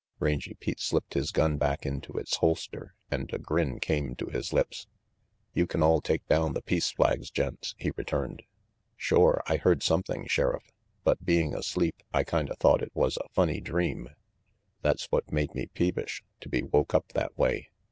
Rangy 0.19 0.55
Pete 0.55 0.79
slipped 0.79 1.13
his 1.13 1.29
gun 1.29 1.57
back 1.57 1.85
into 1.85 2.13
its 2.13 2.37
holster 2.37 2.95
and 3.11 3.31
a 3.31 3.37
grin 3.37 3.79
came 3.79 4.15
to 4.15 4.25
his 4.29 4.51
lips. 4.51 4.87
"You 5.53 5.67
can 5.67 5.83
all 5.83 6.01
take 6.01 6.25
down 6.25 6.53
the 6.53 6.63
peace 6.63 6.89
flags, 6.89 7.29
gents," 7.29 7.75
he 7.77 7.91
returned. 7.95 8.41
"Shore, 8.97 9.43
I 9.45 9.57
heard 9.57 9.83
something, 9.83 10.25
Sheriff. 10.27 10.71
But 11.03 11.23
being 11.23 11.53
asleep, 11.53 12.01
I 12.11 12.23
kinda 12.23 12.55
thought 12.55 12.81
it 12.81 12.95
was 12.95 13.17
a 13.17 13.29
funny 13.29 13.61
dream. 13.61 14.09
That's 14.81 15.05
what 15.11 15.31
made 15.31 15.53
me 15.53 15.67
peevish, 15.67 16.23
to 16.39 16.49
be 16.49 16.63
woke 16.63 16.95
up 16.95 17.09
that 17.09 17.37
way. 17.37 17.69